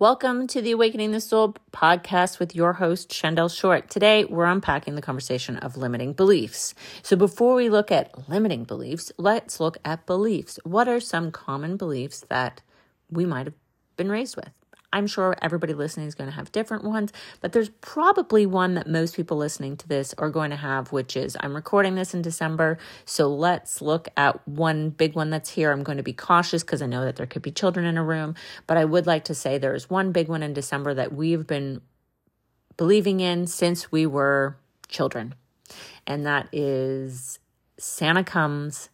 [0.00, 3.90] Welcome to the Awakening the Soul podcast with your host, Shandel Short.
[3.90, 6.74] Today, we're unpacking the conversation of limiting beliefs.
[7.02, 10.58] So, before we look at limiting beliefs, let's look at beliefs.
[10.64, 12.62] What are some common beliefs that
[13.10, 13.54] we might have
[13.96, 14.52] been raised with?
[14.92, 18.88] I'm sure everybody listening is going to have different ones, but there's probably one that
[18.88, 22.22] most people listening to this are going to have, which is I'm recording this in
[22.22, 22.78] December.
[23.04, 25.70] So let's look at one big one that's here.
[25.70, 28.04] I'm going to be cautious because I know that there could be children in a
[28.04, 28.34] room,
[28.66, 31.82] but I would like to say there's one big one in December that we've been
[32.76, 34.56] believing in since we were
[34.88, 35.34] children,
[36.06, 37.38] and that is
[37.78, 38.88] Santa comes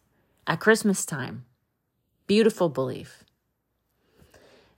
[0.45, 1.45] at Christmas time.
[2.27, 3.23] Beautiful belief.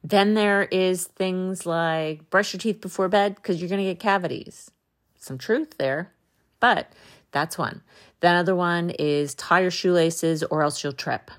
[0.04, 4.00] Then there is things like brush your teeth before bed because you're going to get
[4.00, 4.72] cavities.
[5.18, 6.14] Some truth there,
[6.60, 6.94] but
[7.32, 7.82] that's one.
[8.22, 11.32] The other one is tie your shoelaces or else you'll trip.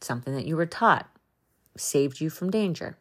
[0.00, 1.08] Something that you were taught
[1.76, 2.96] saved you from danger.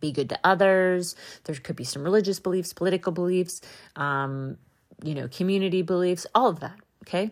[0.00, 1.14] Be good to others.
[1.44, 3.60] There could be some religious beliefs, political beliefs,
[3.96, 4.56] um,
[5.02, 6.78] you know, community beliefs, all of that.
[7.06, 7.30] Okay.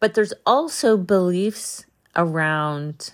[0.00, 1.84] But there's also beliefs
[2.16, 3.12] around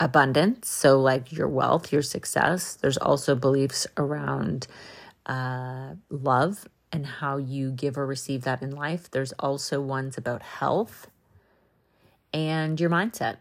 [0.00, 0.68] abundance.
[0.68, 2.74] So, like your wealth, your success.
[2.74, 4.66] There's also beliefs around
[5.26, 9.10] uh, love and how you give or receive that in life.
[9.10, 11.08] There's also ones about health
[12.32, 13.36] and your mindset.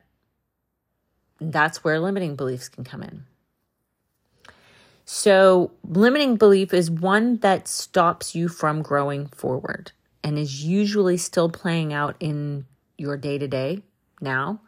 [1.39, 3.23] That's where limiting beliefs can come in.
[5.05, 9.91] So, limiting belief is one that stops you from growing forward
[10.23, 12.65] and is usually still playing out in
[12.97, 13.81] your day to day
[14.21, 14.59] now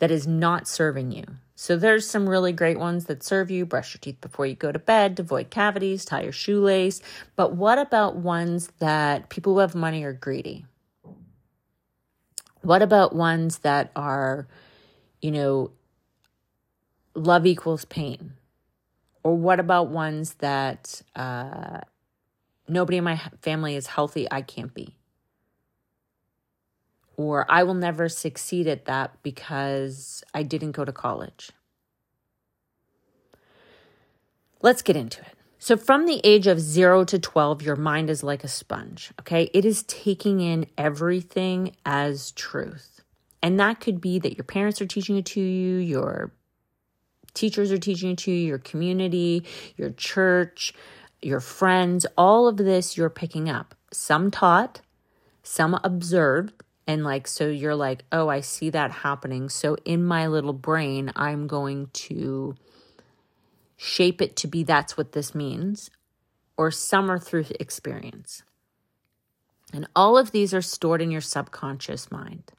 [0.00, 1.24] that is not serving you.
[1.54, 3.66] So there's some really great ones that serve you.
[3.66, 7.02] Brush your teeth before you go to bed, avoid cavities, tie your shoelace.
[7.36, 10.64] But what about ones that people who have money are greedy?
[12.62, 14.48] What about ones that are,
[15.20, 15.72] you know,
[17.14, 18.32] love equals pain?
[19.22, 21.80] Or what about ones that uh,
[22.66, 24.96] nobody in my family is healthy, I can't be?
[27.20, 31.50] Or I will never succeed at that because I didn't go to college.
[34.62, 35.34] Let's get into it.
[35.58, 39.50] So, from the age of zero to 12, your mind is like a sponge, okay?
[39.52, 43.02] It is taking in everything as truth.
[43.42, 46.32] And that could be that your parents are teaching it to you, your
[47.34, 49.44] teachers are teaching it to you, your community,
[49.76, 50.72] your church,
[51.20, 53.74] your friends, all of this you're picking up.
[53.92, 54.80] Some taught,
[55.42, 56.54] some observed,
[56.90, 59.48] and like, so you're like, oh, I see that happening.
[59.48, 62.56] So in my little brain, I'm going to
[63.76, 65.88] shape it to be that's what this means.
[66.56, 68.42] Or summer through experience.
[69.72, 72.50] And all of these are stored in your subconscious mind.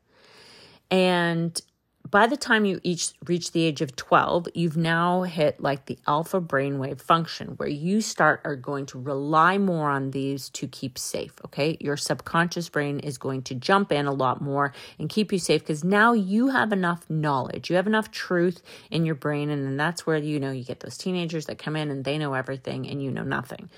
[0.90, 1.62] And
[2.09, 5.97] by the time you each reach the age of 12, you've now hit like the
[6.07, 10.97] alpha brainwave function where you start are going to rely more on these to keep
[10.97, 11.34] safe.
[11.45, 11.78] Okay.
[11.79, 15.62] Your subconscious brain is going to jump in a lot more and keep you safe
[15.62, 19.50] because now you have enough knowledge, you have enough truth in your brain.
[19.50, 22.18] And then that's where, you know, you get those teenagers that come in and they
[22.18, 23.69] know everything and you know nothing.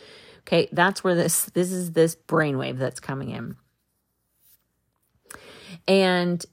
[0.41, 0.69] Okay.
[0.71, 3.57] That's where this, this is this brainwave that's coming in.
[5.87, 6.45] And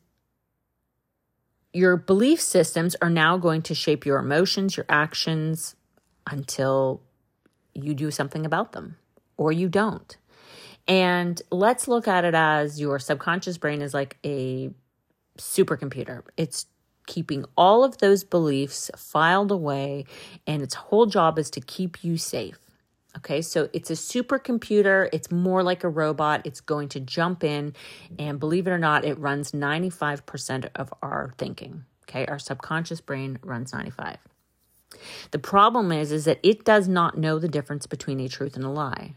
[1.73, 5.77] your belief systems are now going to shape your emotions, your actions
[6.29, 7.01] until
[7.75, 8.97] you do something about them
[9.37, 10.17] or you don't.
[10.89, 14.71] And let's look at it as your subconscious brain is like a
[15.39, 16.23] supercomputer.
[16.37, 16.67] It's
[17.07, 20.05] keeping all of those beliefs filed away,
[20.47, 22.59] and its whole job is to keep you safe.
[23.17, 25.09] Okay, so it's a supercomputer.
[25.13, 26.43] It's more like a robot.
[26.45, 27.75] It's going to jump in,
[28.19, 31.85] and believe it or not, it runs 95% of our thinking.
[32.09, 34.19] Okay, our subconscious brain runs 95.
[35.31, 38.65] The problem is, is that it does not know the difference between a truth and
[38.65, 39.15] a lie.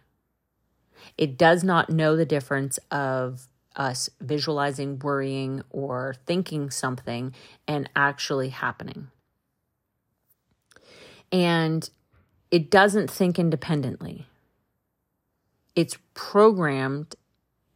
[1.17, 7.33] It does not know the difference of us visualizing, worrying, or thinking something
[7.67, 9.07] and actually happening.
[11.31, 11.89] And
[12.53, 14.27] it doesn't think independently.
[15.75, 17.15] It's programmed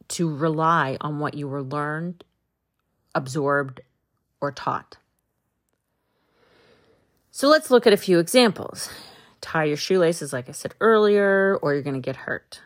[0.06, 2.22] to rely on what you were learned,
[3.12, 3.80] absorbed,
[4.40, 4.96] or taught.
[7.32, 8.88] So let's look at a few examples.
[9.40, 12.60] Tie your shoelaces, like I said earlier, or you're going to get hurt.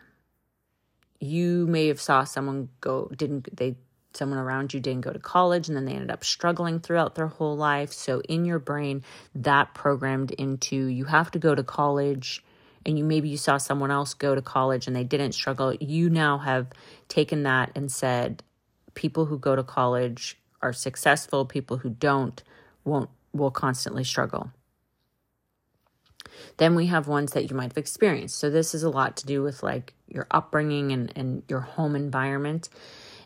[1.18, 3.76] You may have saw someone go, didn't they
[4.16, 7.28] someone around you didn't go to college and then they ended up struggling throughout their
[7.28, 7.92] whole life.
[7.92, 9.02] So in your brain,
[9.34, 12.44] that programmed into you have to go to college
[12.84, 15.74] and you maybe you saw someone else go to college and they didn't struggle.
[15.74, 16.68] You now have
[17.08, 18.42] taken that and said
[18.94, 22.42] people who go to college are successful, people who don't
[22.84, 24.50] won't will constantly struggle.
[26.56, 28.38] Then we have ones that you might have experienced.
[28.38, 31.96] So this is a lot to do with like your upbringing and, and your home
[31.96, 32.68] environment.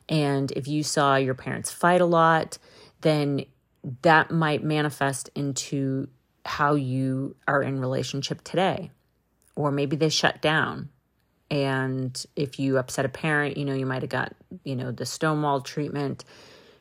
[0.08, 2.58] And if you saw your parents fight a lot,
[3.00, 3.44] then
[4.02, 6.08] that might manifest into
[6.44, 8.90] how you are in relationship today.
[9.54, 10.90] Or maybe they shut down.
[11.50, 15.06] And if you upset a parent, you know, you might have got, you know, the
[15.06, 16.24] stonewall treatment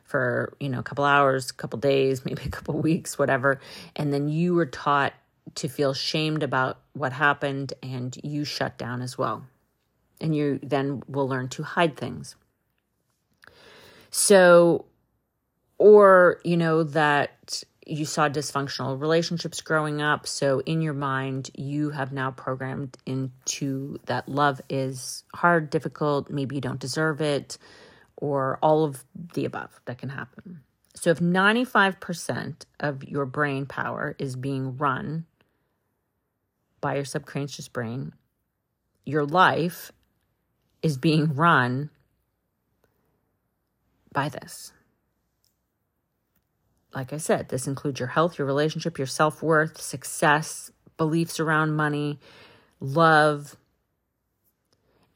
[0.03, 3.59] for, you know, a couple hours, a couple days, maybe a couple weeks, whatever.
[3.95, 5.13] And then you were taught
[5.55, 9.45] to feel shamed about what happened and you shut down as well.
[10.19, 12.35] And you then will learn to hide things.
[14.17, 14.85] So,
[15.77, 20.25] or, you know, that you saw dysfunctional relationships growing up.
[20.25, 26.55] So, in your mind, you have now programmed into that love is hard, difficult, maybe
[26.55, 27.57] you don't deserve it,
[28.15, 29.03] or all of
[29.33, 30.61] the above that can happen.
[30.95, 35.25] So, if 95% of your brain power is being run
[36.79, 38.13] by your subconscious brain,
[39.05, 39.91] your life
[40.81, 41.89] is being run
[44.15, 44.71] by this
[46.95, 51.75] like I said, this includes your health, your relationship, your self worth, success, beliefs around
[51.75, 52.19] money,
[52.79, 53.57] love.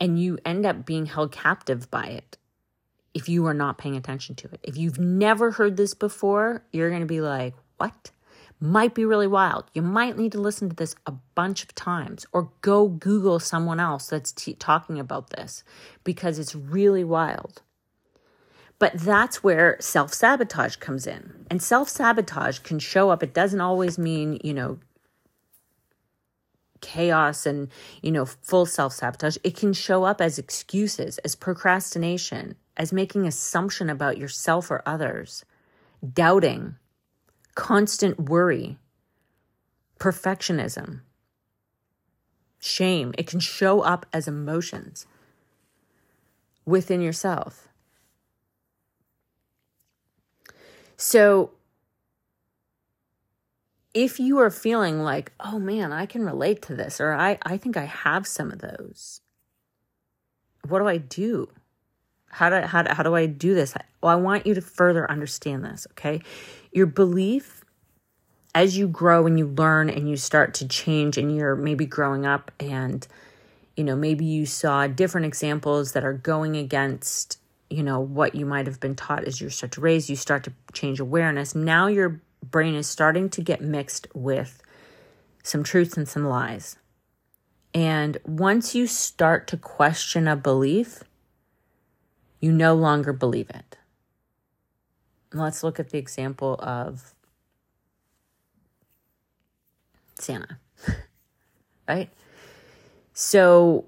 [0.01, 2.37] And you end up being held captive by it
[3.13, 4.59] if you are not paying attention to it.
[4.63, 8.11] If you've never heard this before, you're going to be like, what?
[8.61, 9.65] Might be really wild.
[9.73, 13.79] You might need to listen to this a bunch of times or go Google someone
[13.79, 15.63] else that's t- talking about this
[16.03, 17.61] because it's really wild.
[18.79, 21.45] But that's where self sabotage comes in.
[21.51, 23.21] And self sabotage can show up.
[23.21, 24.79] It doesn't always mean, you know,
[26.81, 27.67] chaos and,
[28.01, 29.37] you know, full self sabotage.
[29.43, 35.43] It can show up as excuses, as procrastination, as making assumption about yourself or others,
[36.13, 36.75] doubting,
[37.55, 38.77] constant worry,
[39.99, 41.01] perfectionism,
[42.59, 43.13] shame.
[43.17, 45.05] It can show up as emotions
[46.65, 47.68] within yourself.
[50.99, 51.51] So
[53.93, 57.55] if you are feeling like, oh man, I can relate to this, or I, I
[57.55, 59.21] think I have some of those,
[60.67, 61.47] what do I do?
[62.27, 63.73] How do, how, do, how do I do this?
[64.03, 66.19] Well, I want you to further understand this, okay?
[66.73, 67.63] Your belief
[68.53, 72.25] as you grow and you learn and you start to change and you're maybe growing
[72.25, 73.07] up and
[73.77, 77.38] you know maybe you saw different examples that are going against
[77.69, 80.43] you know what you might have been taught as you start to raise you start
[80.45, 81.55] to change awareness.
[81.55, 84.61] Now your brain is starting to get mixed with
[85.43, 86.77] some truths and some lies.
[87.73, 91.03] And once you start to question a belief
[92.39, 93.77] you no longer believe it.
[95.33, 97.13] Let's look at the example of
[100.15, 100.57] santa
[101.87, 102.09] right?
[103.13, 103.85] So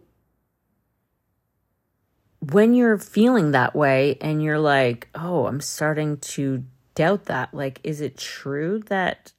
[2.41, 6.63] when you're feeling that way and you're like, oh, I'm starting to
[6.95, 9.31] doubt that, like, is it true that,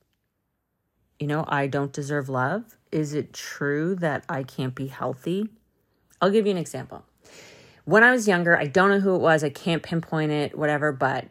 [1.19, 2.77] you know, I don't deserve love?
[2.93, 5.49] Is it true that I can't be healthy?
[6.21, 7.05] I'll give you an example.
[7.85, 10.93] When I was younger, I don't know who it was, I can't pinpoint it, whatever,
[10.93, 11.27] but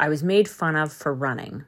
[0.00, 1.64] I was made fun of for running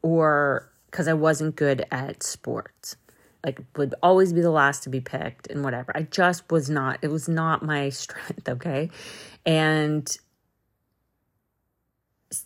[0.00, 2.96] or because I wasn't good at sports
[3.44, 5.92] like would always be the last to be picked and whatever.
[5.96, 8.90] I just was not, it was not my strength, okay?
[9.44, 10.16] And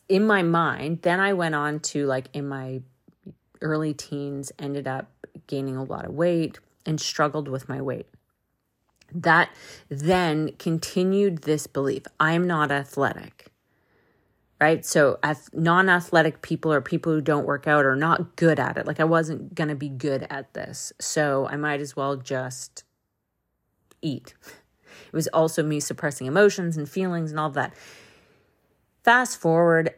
[0.08, 2.82] in my mind, then I went on to like in my
[3.60, 5.10] early teens, ended up
[5.46, 8.06] gaining a lot of weight and struggled with my weight.
[9.12, 9.50] That
[9.88, 13.52] then continued this belief I'm not athletic
[14.60, 14.84] right?
[14.84, 15.18] So,
[15.52, 18.86] non athletic people or people who don't work out are not good at it.
[18.86, 20.92] Like, I wasn't going to be good at this.
[20.98, 22.84] So, I might as well just
[24.02, 24.34] eat.
[25.06, 27.74] It was also me suppressing emotions and feelings and all that.
[29.04, 29.94] Fast forward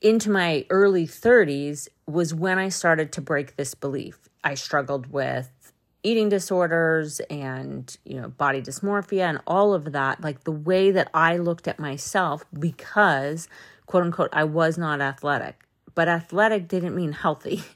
[0.00, 4.28] into my early 30s was when I started to break this belief.
[4.44, 10.44] I struggled with eating disorders and you know body dysmorphia and all of that like
[10.44, 13.48] the way that I looked at myself because
[13.86, 15.64] quote unquote, I was not athletic,
[15.94, 17.62] but athletic didn't mean healthy.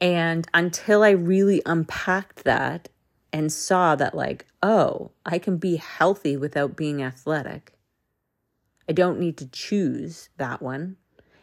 [0.00, 2.90] And until I really unpacked that
[3.32, 7.72] and saw that, like, oh, I can be healthy without being athletic,
[8.88, 10.96] I don't need to choose that one.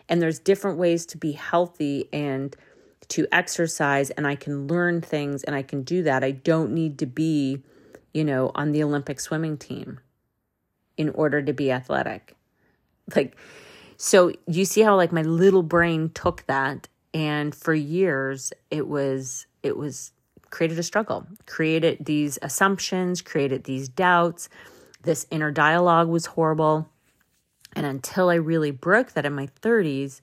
[0.07, 2.55] And there's different ways to be healthy and
[3.09, 6.23] to exercise, and I can learn things and I can do that.
[6.23, 7.63] I don't need to be,
[8.13, 9.99] you know, on the Olympic swimming team
[10.95, 12.35] in order to be athletic.
[13.15, 13.35] Like,
[14.03, 19.47] so you see how like my little brain took that and for years it was
[19.63, 20.11] it was
[20.49, 24.49] created a struggle, created these assumptions, created these doubts.
[25.03, 26.89] This inner dialogue was horrible.
[27.77, 30.19] And until I really broke that in my 30s,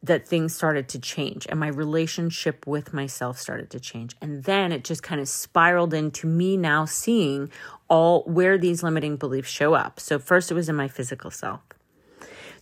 [0.00, 4.14] that things started to change and my relationship with myself started to change.
[4.22, 7.50] And then it just kind of spiraled into me now seeing
[7.88, 9.98] all where these limiting beliefs show up.
[9.98, 11.62] So first it was in my physical self.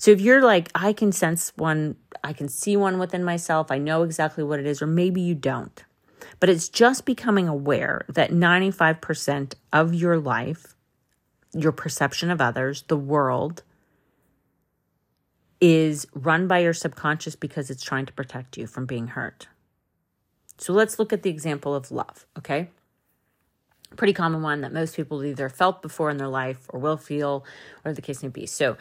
[0.00, 3.76] So if you're like, I can sense one, I can see one within myself, I
[3.76, 5.84] know exactly what it is, or maybe you don't.
[6.40, 10.74] But it's just becoming aware that 95% of your life,
[11.52, 13.62] your perception of others, the world,
[15.60, 19.48] is run by your subconscious because it's trying to protect you from being hurt.
[20.56, 22.70] So let's look at the example of love, okay?
[23.96, 27.44] Pretty common one that most people either felt before in their life or will feel,
[27.84, 28.46] or the case may be.
[28.46, 28.78] So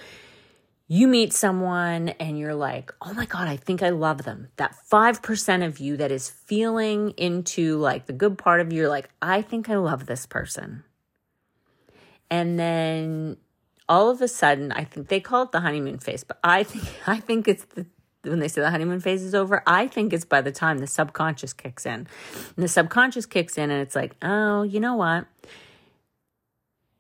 [0.92, 4.48] you meet someone and you're like, oh my God, I think I love them.
[4.58, 8.90] That 5% of you that is feeling into like the good part of you, you're
[8.90, 10.84] like, I think I love this person.
[12.32, 13.38] And then
[13.88, 16.86] all of a sudden, I think they call it the honeymoon phase, but I think
[17.08, 17.86] I think it's the
[18.24, 20.88] when they say the honeymoon phase is over, I think it's by the time the
[20.88, 21.94] subconscious kicks in.
[21.94, 22.08] And
[22.58, 25.26] the subconscious kicks in and it's like, oh, you know what?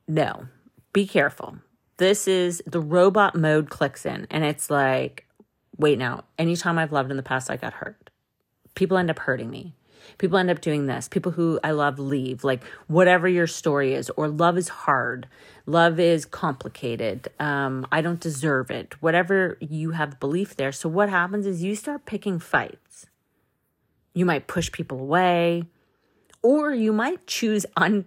[0.07, 0.45] No,
[0.93, 1.57] be careful.
[1.99, 5.25] This is the robot mode clicks in and it's like,
[5.77, 8.09] wait now, anytime I've loved in the past, I got hurt.
[8.73, 9.75] People end up hurting me.
[10.17, 11.09] People end up doing this.
[11.09, 15.27] People who I love leave, like whatever your story is, or love is hard,
[15.65, 20.71] love is complicated, um, I don't deserve it, whatever you have belief there.
[20.71, 23.07] So, what happens is you start picking fights.
[24.13, 25.63] You might push people away,
[26.41, 28.05] or you might choose un,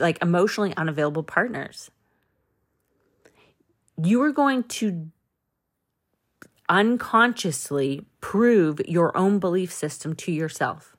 [0.00, 1.92] like emotionally unavailable partners.
[4.02, 5.10] You are going to
[6.68, 10.96] unconsciously prove your own belief system to yourself.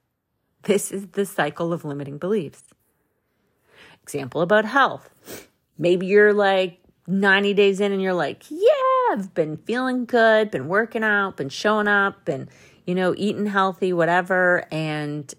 [0.63, 2.63] This is the cycle of limiting beliefs.
[4.03, 5.09] Example about health.
[5.77, 10.67] Maybe you're like 90 days in and you're like, yeah, I've been feeling good, been
[10.67, 12.49] working out, been showing up, been,
[12.85, 14.65] you know, eating healthy, whatever.
[14.71, 15.33] And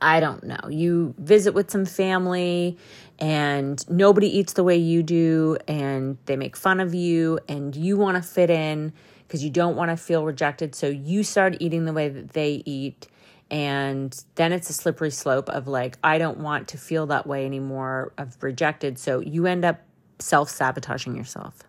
[0.00, 2.78] I don't know, you visit with some family
[3.22, 7.96] and nobody eats the way you do and they make fun of you and you
[7.96, 10.74] want to fit in because you don't want to feel rejected.
[10.74, 13.06] So you start eating the way that they eat
[13.48, 17.46] and then it's a slippery slope of like i don't want to feel that way
[17.46, 18.98] anymore of rejected.
[18.98, 19.80] So you end up
[20.18, 21.62] self-sabotaging yourself.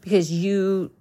[0.00, 0.92] Because you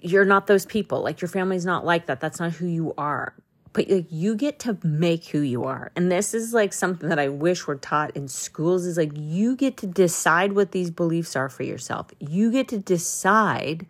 [0.00, 1.00] you're not those people.
[1.00, 2.20] Like your family's not like that.
[2.20, 3.36] That's not who you are
[3.76, 5.92] but like you get to make who you are.
[5.94, 9.54] And this is like something that i wish were taught in schools is like you
[9.54, 12.06] get to decide what these beliefs are for yourself.
[12.18, 13.84] You get to decide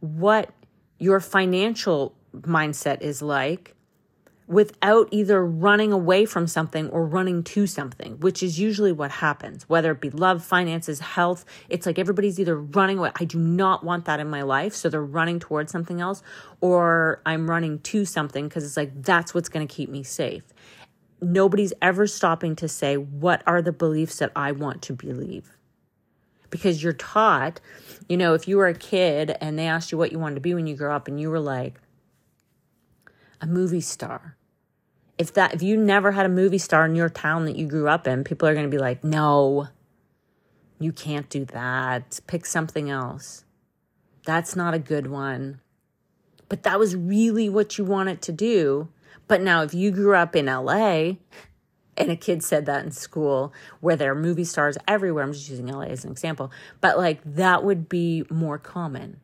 [0.00, 0.50] what
[0.98, 3.74] your financial mindset is like
[4.50, 9.62] without either running away from something or running to something, which is usually what happens,
[9.68, 11.44] whether it be love, finances, health.
[11.68, 13.12] It's like everybody's either running away.
[13.14, 14.74] I do not want that in my life.
[14.74, 16.20] So they're running towards something else,
[16.60, 20.42] or I'm running to something because it's like that's what's going to keep me safe.
[21.22, 25.56] Nobody's ever stopping to say, what are the beliefs that I want to believe?
[26.48, 27.60] Because you're taught,
[28.08, 30.40] you know, if you were a kid and they asked you what you wanted to
[30.40, 31.78] be when you grow up and you were like,
[33.40, 34.36] a movie star.
[35.20, 37.90] If that if you never had a movie star in your town that you grew
[37.90, 39.68] up in, people are going to be like, "No.
[40.78, 42.20] You can't do that.
[42.26, 43.44] Pick something else."
[44.24, 45.60] That's not a good one.
[46.48, 48.88] But that was really what you wanted to do.
[49.28, 51.18] But now if you grew up in LA
[51.98, 55.50] and a kid said that in school where there are movie stars everywhere, I'm just
[55.50, 56.50] using LA as an example,
[56.80, 59.20] but like that would be more common.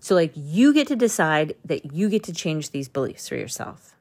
[0.00, 3.94] So, like, you get to decide that you get to change these beliefs for yourself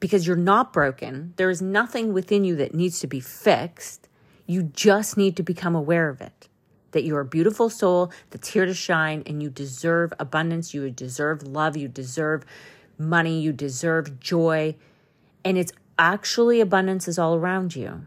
[0.00, 1.34] because you're not broken.
[1.36, 4.08] There is nothing within you that needs to be fixed.
[4.46, 6.48] You just need to become aware of it.
[6.92, 11.42] That you're a beautiful soul that's here to shine and you deserve abundance, you deserve
[11.42, 12.44] love, you deserve
[12.96, 14.74] money, you deserve joy.
[15.44, 18.06] And it's actually abundance is all around you.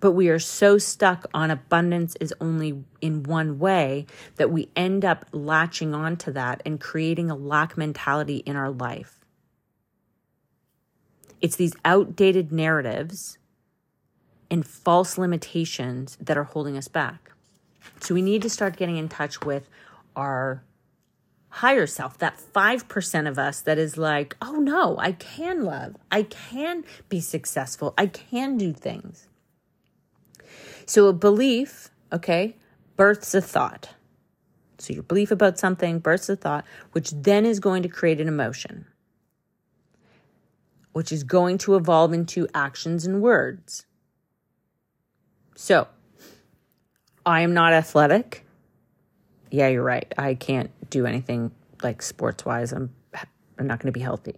[0.00, 5.04] But we are so stuck on abundance is only in one way that we end
[5.04, 9.21] up latching onto that and creating a lack mentality in our life.
[11.42, 13.36] It's these outdated narratives
[14.50, 17.32] and false limitations that are holding us back.
[18.00, 19.68] So we need to start getting in touch with
[20.14, 20.62] our
[21.48, 26.22] higher self, that 5% of us that is like, oh no, I can love, I
[26.22, 29.28] can be successful, I can do things.
[30.86, 32.56] So a belief, okay,
[32.96, 33.90] births a thought.
[34.78, 38.28] So your belief about something births a thought, which then is going to create an
[38.28, 38.86] emotion,
[40.92, 43.86] which is going to evolve into actions and words.
[45.54, 45.88] So,
[47.24, 48.44] I am not athletic.
[49.50, 50.12] Yeah, you're right.
[50.18, 52.72] I can't do anything like sports wise.
[52.72, 52.90] I'm
[53.58, 54.36] I'm not going to be healthy.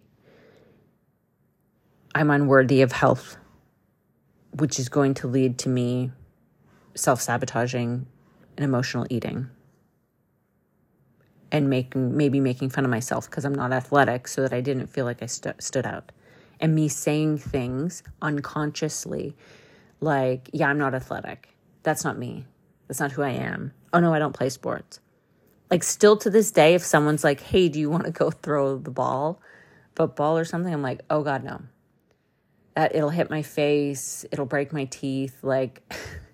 [2.14, 3.36] I'm unworthy of health,
[4.52, 6.12] which is going to lead to me
[6.94, 8.06] self sabotaging
[8.56, 9.48] and emotional eating
[11.50, 14.88] and making maybe making fun of myself because I'm not athletic so that I didn't
[14.88, 16.12] feel like I st- stood out.
[16.60, 19.36] And me saying things unconsciously
[20.00, 21.48] like, yeah, I'm not athletic.
[21.82, 22.46] That's not me.
[22.88, 23.72] That's not who I am.
[23.92, 25.00] Oh no, I don't play sports.
[25.70, 28.76] Like still to this day if someone's like, "Hey, do you want to go throw
[28.78, 29.40] the ball,
[29.96, 31.62] football or something?" I'm like, "Oh god, no."
[32.74, 35.82] That it'll hit my face, it'll break my teeth like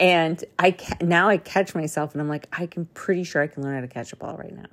[0.00, 3.62] And I now I catch myself and I'm like, I can pretty sure I can
[3.62, 4.66] learn how to catch a ball right now.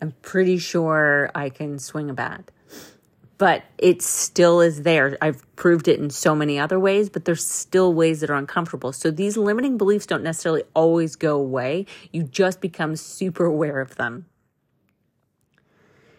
[0.00, 2.50] I'm pretty sure I can swing a bat.
[3.38, 5.18] But it still is there.
[5.20, 8.92] I've proved it in so many other ways, but there's still ways that are uncomfortable.
[8.92, 11.84] So these limiting beliefs don't necessarily always go away.
[12.12, 14.26] You just become super aware of them.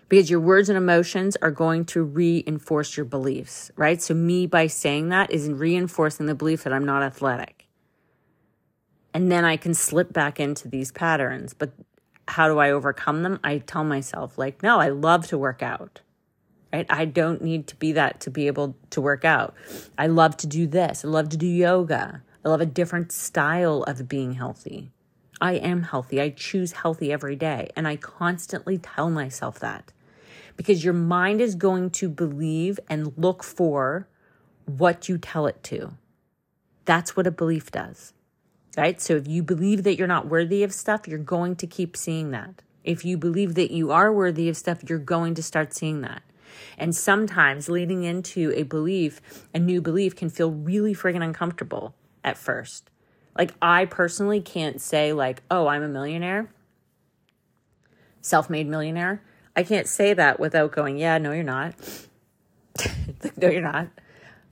[0.09, 4.01] Because your words and emotions are going to reinforce your beliefs, right?
[4.01, 7.67] So, me by saying that is reinforcing the belief that I'm not athletic
[9.17, 11.55] and then I can slip back into these patterns.
[11.55, 11.71] But
[12.27, 13.39] how do I overcome them?
[13.43, 16.01] I tell myself, like, no, I love to work out.
[16.77, 16.85] Right?
[16.89, 19.55] I don't need to be that to be able to work out.
[19.97, 21.03] I love to do this.
[21.03, 22.21] I love to do yoga.
[22.45, 24.91] I love a different style of being healthy.
[25.41, 26.21] I am healthy.
[26.21, 27.69] I choose healthy every day.
[27.75, 29.91] And I constantly tell myself that
[30.55, 34.07] because your mind is going to believe and look for
[34.65, 35.93] what you tell it to.
[36.85, 38.13] That's what a belief does
[38.77, 39.01] right?
[39.01, 42.29] So if you believe that you're not worthy of stuff, you're going to keep seeing
[42.31, 42.61] that.
[42.83, 46.21] If you believe that you are worthy of stuff, you're going to start seeing that.
[46.77, 49.21] And sometimes leading into a belief,
[49.53, 52.89] a new belief can feel really friggin' uncomfortable at first.
[53.37, 56.51] Like I personally can't say like, "Oh, I'm a millionaire."
[58.21, 59.21] Self-made millionaire.
[59.55, 61.75] I can't say that without going, "Yeah, no you're not."
[63.37, 63.87] no you're not.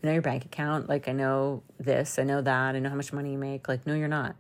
[0.06, 0.88] I know your bank account.
[0.88, 3.68] Like, I know this, I know that, I know how much money you make.
[3.68, 4.36] Like, no, you're not.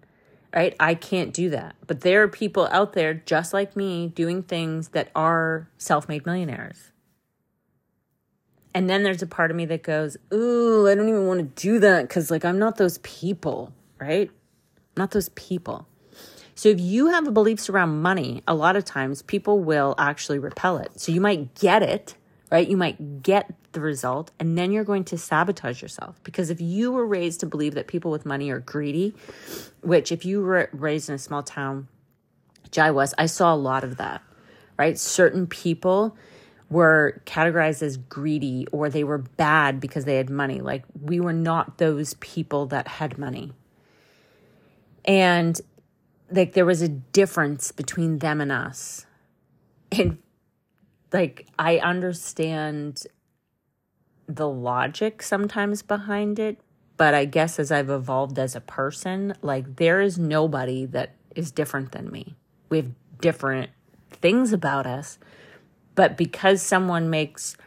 [0.54, 0.76] Right?
[0.80, 1.76] I can't do that.
[1.88, 6.26] But there are people out there just like me doing things that are self made
[6.26, 6.92] millionaires.
[8.76, 11.62] And then there's a part of me that goes, Ooh, I don't even want to
[11.62, 14.30] do that because, like, I'm not those people, right?
[14.98, 15.88] not those people.
[16.54, 20.78] So if you have beliefs around money, a lot of times people will actually repel
[20.78, 21.02] it.
[21.02, 22.16] So you might get it
[22.52, 22.68] right?
[22.68, 26.22] You might get the result and then you're going to sabotage yourself.
[26.24, 29.14] Because if you were raised to believe that people with money are greedy,
[29.82, 31.88] which if you were raised in a small town,
[32.64, 34.22] which I was, I saw a lot of that,
[34.78, 34.98] right?
[34.98, 36.16] Certain people
[36.70, 40.62] were categorized as greedy or they were bad because they had money.
[40.62, 43.54] Like we were not those people that had money.
[45.04, 45.60] And
[46.32, 49.06] like there was a difference between them and us.
[49.92, 50.18] And
[51.14, 53.06] like I understand
[54.28, 56.60] the logic sometimes behind it,
[56.98, 61.52] but I guess as I've evolved as a person, like there is nobody that is
[61.52, 62.36] different than me.
[62.70, 63.70] We have different
[64.12, 65.20] things about us,
[65.96, 67.58] but because someone makes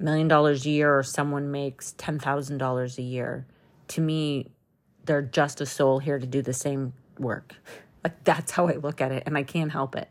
[0.00, 3.46] a million dollars a year or someone makes $10,000 a year,
[3.88, 4.50] to me,
[5.04, 7.54] they're just a soul here to do the same work.
[8.04, 10.08] Like that's how I look at it, and I can't help it.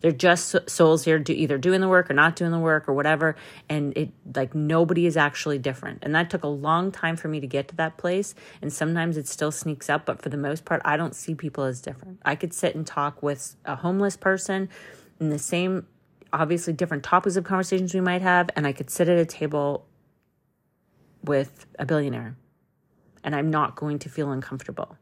[0.00, 2.92] They're just souls here do either doing the work or not doing the work or
[2.92, 3.36] whatever.
[3.68, 6.00] And it like nobody is actually different.
[6.02, 8.34] And that took a long time for me to get to that place.
[8.60, 11.62] And sometimes it still sneaks up, but for the most part, I don't see people
[11.62, 12.20] as different.
[12.24, 14.68] I could sit and talk with a homeless person
[15.20, 15.86] in the same,
[16.32, 19.86] obviously different topics of conversations we might have, and I could sit at a table
[21.24, 22.36] with a billionaire
[23.24, 24.96] and I'm not going to feel uncomfortable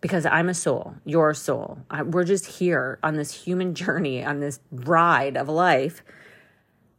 [0.00, 1.78] because I'm a soul, you're soul.
[1.90, 6.02] I, we're just here on this human journey, on this ride of life.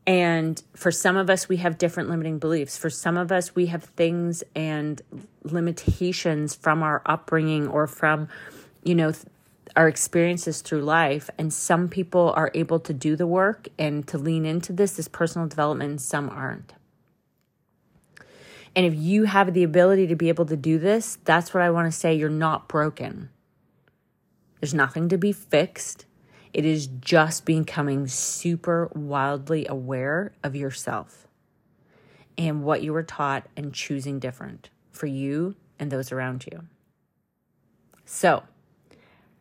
[0.06, 2.78] And for some of us, we have different limiting beliefs.
[2.78, 5.02] For some of us, we have things and
[5.44, 8.30] limitations from our upbringing or from,
[8.84, 9.12] you know,
[9.76, 11.30] our experiences through life.
[11.38, 15.08] And some people are able to do the work and to lean into this, this
[15.08, 16.74] personal development, and some aren't.
[18.76, 21.72] And if you have the ability to be able to do this, that's what I
[21.72, 22.14] want to say.
[22.14, 23.30] You're not broken.
[24.60, 26.06] There's nothing to be fixed.
[26.54, 31.28] It is just becoming super wildly aware of yourself
[32.38, 36.66] and what you were taught and choosing different for you and those around you.
[38.06, 38.44] So,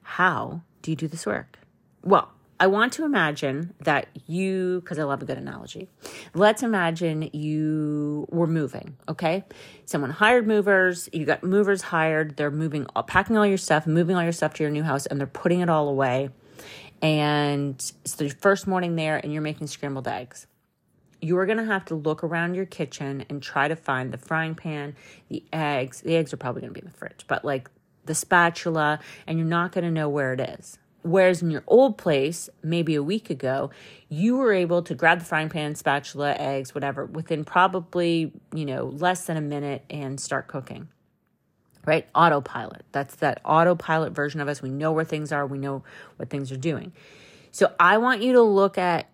[0.07, 1.59] how do you do this work?
[2.05, 5.89] Well, I want to imagine that you, because I love a good analogy,
[6.33, 9.45] let's imagine you were moving, okay?
[9.85, 14.17] Someone hired movers, you got movers hired, they're moving, uh, packing all your stuff, moving
[14.17, 16.31] all your stuff to your new house, and they're putting it all away.
[17.03, 20.47] And it's the first morning there, and you're making scrambled eggs.
[21.21, 24.19] You are going to have to look around your kitchen and try to find the
[24.19, 24.95] frying pan,
[25.29, 26.01] the eggs.
[26.01, 27.69] The eggs are probably going to be in the fridge, but like
[28.07, 30.79] the spatula, and you're not going to know where it is.
[31.03, 33.71] Whereas in your old place, maybe a week ago,
[34.09, 38.87] you were able to grab the frying pan, spatula, eggs, whatever, within probably, you know,
[38.87, 40.89] less than a minute and start cooking.
[41.85, 42.09] Right?
[42.13, 42.85] Autopilot.
[42.91, 44.61] That's that autopilot version of us.
[44.61, 45.85] We know where things are, we know
[46.17, 46.93] what things are doing.
[47.53, 49.09] So I want you to look at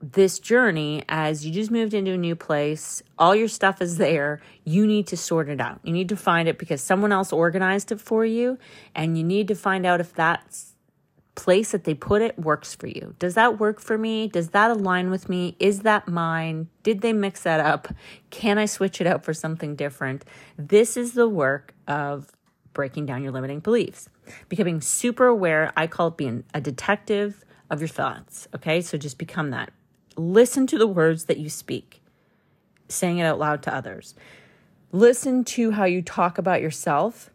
[0.00, 4.40] this journey as you just moved into a new place, all your stuff is there.
[4.64, 5.80] You need to sort it out.
[5.82, 8.58] You need to find it because someone else organized it for you,
[8.94, 10.56] and you need to find out if that
[11.34, 13.14] place that they put it works for you.
[13.18, 14.26] Does that work for me?
[14.26, 15.56] Does that align with me?
[15.60, 16.68] Is that mine?
[16.82, 17.88] Did they mix that up?
[18.30, 20.24] Can I switch it out for something different?
[20.56, 22.32] This is the work of
[22.72, 24.08] breaking down your limiting beliefs.
[24.48, 28.48] Becoming super aware, I call it being a detective of your thoughts.
[28.54, 29.72] Okay, so just become that.
[30.18, 32.02] Listen to the words that you speak,
[32.88, 34.14] saying it out loud to others.
[34.92, 37.30] Listen to how you talk about yourself,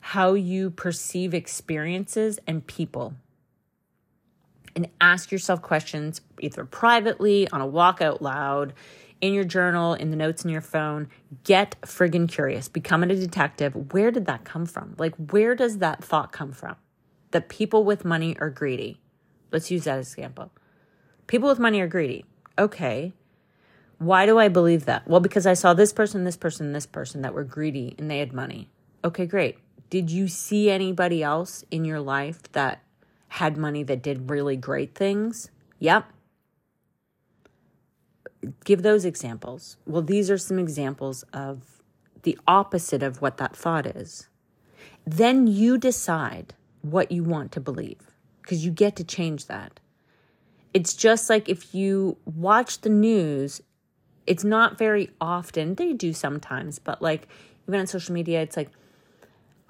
[0.00, 3.14] how you perceive experiences and people
[4.76, 8.72] and ask yourself questions either privately, on a walk out loud,
[9.20, 11.08] in your journal, in the notes in your phone.
[11.44, 12.68] Get friggin' curious.
[12.68, 13.92] Become a detective.
[13.92, 14.94] Where did that come from?
[14.98, 16.76] Like, where does that thought come from?
[17.30, 19.00] That people with money are greedy.
[19.50, 20.50] Let's use that as example.
[21.26, 22.24] People with money are greedy.
[22.58, 23.12] Okay.
[23.98, 25.06] Why do I believe that?
[25.08, 28.18] Well, because I saw this person, this person, this person that were greedy and they
[28.18, 28.68] had money.
[29.04, 29.58] Okay, great.
[29.90, 32.82] Did you see anybody else in your life that
[33.28, 35.50] had money that did really great things?
[35.78, 36.06] Yep.
[38.64, 39.76] Give those examples.
[39.86, 41.80] Well, these are some examples of
[42.22, 44.28] the opposite of what that thought is.
[45.06, 48.10] Then you decide what you want to believe
[48.42, 49.80] because you get to change that.
[50.74, 53.62] It's just like if you watch the news,
[54.26, 57.28] it's not very often, they do sometimes, but like
[57.68, 58.70] even on social media, it's like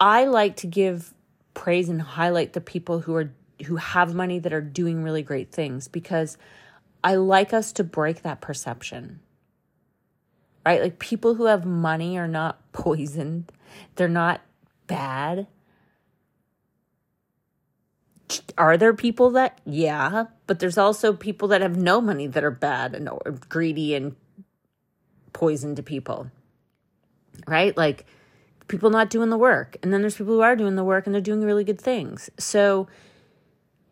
[0.01, 1.15] I like to give
[1.53, 3.33] praise and highlight the people who are
[3.67, 6.37] who have money that are doing really great things because
[7.05, 9.21] I like us to break that perception.
[10.67, 10.83] Right?
[10.83, 13.53] Like people who have money are not poisoned.
[13.97, 14.41] They're not
[14.87, 15.47] bad.
[18.57, 22.51] Are there people that yeah, but there's also people that have no money that are
[22.51, 23.09] bad and
[23.49, 24.15] greedy and
[25.33, 26.31] poison to people.
[27.47, 27.77] Right?
[27.77, 28.07] Like
[28.69, 29.77] people not doing the work.
[29.83, 32.31] And then there's people who are doing the work and they're doing really good things.
[32.39, 32.87] So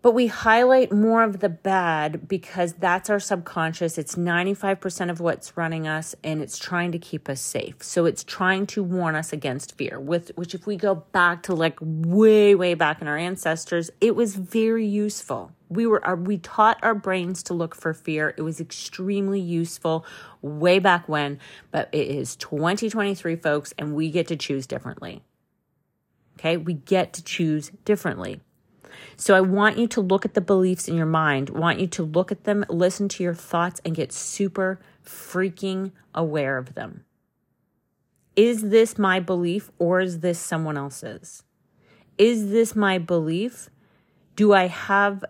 [0.03, 3.97] but we highlight more of the bad because that's our subconscious.
[3.97, 7.77] It's 95% of what's running us and it's trying to keep us safe.
[7.83, 11.55] So it's trying to warn us against fear, with which if we go back to
[11.55, 15.53] like way way back in our ancestors, it was very useful.
[15.69, 18.35] We were we taught our brains to look for fear.
[18.37, 20.05] It was extremely useful
[20.43, 21.39] way back when,
[21.71, 25.23] but it is 2023 folks and we get to choose differently.
[26.35, 26.57] Okay?
[26.57, 28.41] We get to choose differently.
[29.17, 32.03] So I want you to look at the beliefs in your mind, want you to
[32.03, 37.05] look at them, listen to your thoughts, and get super freaking aware of them.
[38.35, 41.43] Is this my belief or is this someone else's?
[42.17, 43.69] Is this my belief?
[44.37, 45.25] Do I have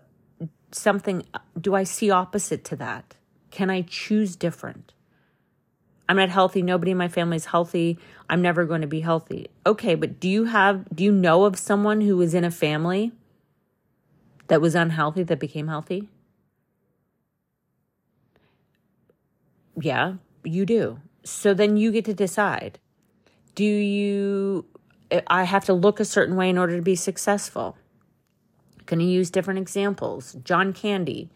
[0.71, 1.25] something,
[1.59, 3.15] do I see opposite to that?
[3.51, 4.93] Can I choose different?
[6.07, 6.61] I'm not healthy.
[6.61, 7.97] Nobody in my family is healthy.
[8.29, 9.47] I'm never going to be healthy.
[9.65, 13.11] Okay, but do you have, do you know of someone who is in a family
[14.53, 16.07] that was unhealthy that became healthy?
[19.81, 20.99] Yeah, you do.
[21.23, 22.77] So then you get to decide.
[23.55, 24.67] Do you,
[25.09, 27.77] eh, I have to look a certain way in order to be successful?
[28.85, 30.33] Can you use different examples?
[30.43, 31.31] John Candy,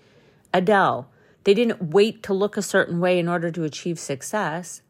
[0.53, 1.10] Adele,
[1.43, 4.84] they didn't wait to look a certain way in order to achieve success.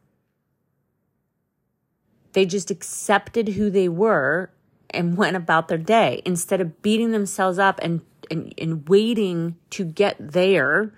[2.34, 4.52] They just accepted who they were
[4.90, 9.86] and went about their day instead of beating themselves up and, and, and waiting to
[9.86, 10.94] get there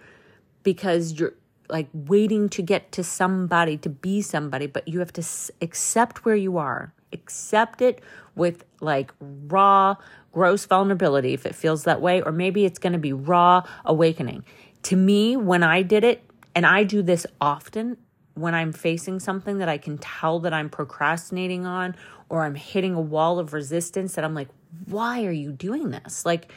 [0.64, 1.34] because you're
[1.70, 6.26] like waiting to get to somebody to be somebody but you have to s- accept
[6.26, 8.02] where you are accept it
[8.36, 9.12] with like
[9.48, 9.96] raw
[10.32, 14.44] gross vulnerability if it feels that way or maybe it's going to be raw awakening
[14.82, 16.24] to me when i did it
[16.56, 17.98] and i do this often
[18.34, 21.96] when i'm facing something that i can tell that i'm procrastinating on
[22.30, 24.50] or I'm hitting a wall of resistance that I'm like,
[24.86, 26.26] why are you doing this?
[26.26, 26.52] Like,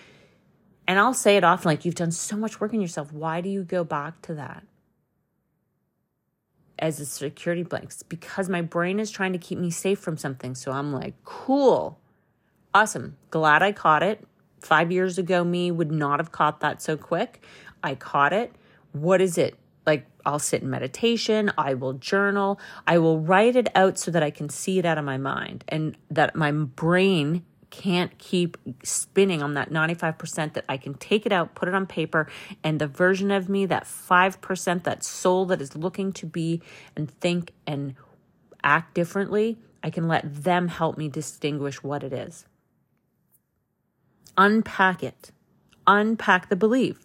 [0.86, 3.12] and I'll say it often like, you've done so much work on yourself.
[3.12, 4.64] Why do you go back to that?
[6.78, 10.54] As a security blank, because my brain is trying to keep me safe from something.
[10.54, 12.00] So I'm like, cool,
[12.74, 14.26] awesome, glad I caught it.
[14.60, 17.44] Five years ago, me would not have caught that so quick.
[17.82, 18.52] I caught it.
[18.92, 19.56] What is it?
[19.86, 24.22] Like, I'll sit in meditation, I will journal, I will write it out so that
[24.22, 29.42] I can see it out of my mind and that my brain can't keep spinning
[29.42, 32.28] on that 95% that I can take it out, put it on paper,
[32.62, 36.62] and the version of me, that 5%, that soul that is looking to be
[36.94, 37.94] and think and
[38.62, 42.44] act differently, I can let them help me distinguish what it is.
[44.37, 45.32] Unpack it,
[45.87, 46.98] unpack the belief.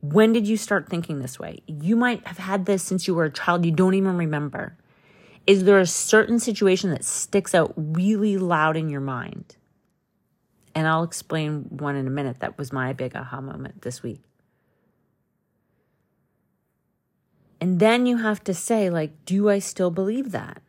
[0.00, 1.60] When did you start thinking this way?
[1.66, 4.76] You might have had this since you were a child, you don't even remember.
[5.46, 9.56] Is there a certain situation that sticks out really loud in your mind?
[10.76, 12.40] And I'll explain one in a minute.
[12.40, 14.20] That was my big aha moment this week.
[17.62, 20.60] And then you have to say, like, do I still believe that?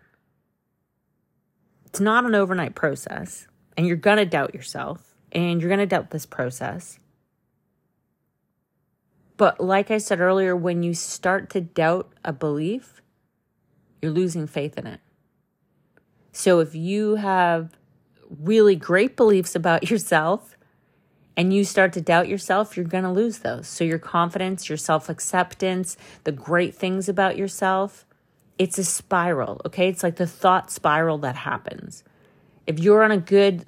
[1.85, 5.85] It's not an overnight process, and you're going to doubt yourself, and you're going to
[5.85, 6.99] doubt this process.
[9.35, 13.01] But like I said earlier, when you start to doubt a belief,
[14.01, 15.01] you're losing faith in it.
[16.31, 17.76] So if you have
[18.29, 20.57] really great beliefs about yourself
[21.37, 23.67] and you start to doubt yourself, you're going to lose those.
[23.67, 28.05] So, your confidence, your self acceptance, the great things about yourself,
[28.57, 29.87] it's a spiral, okay?
[29.87, 32.03] It's like the thought spiral that happens.
[32.65, 33.65] If you're on a good